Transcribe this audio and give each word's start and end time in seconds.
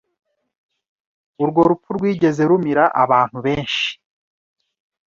Urwo 1.41 1.61
rupfu 1.69 1.89
rwigeze 1.97 2.41
rumira 2.49 2.83
abantu 3.03 3.37
benshi 3.45 3.87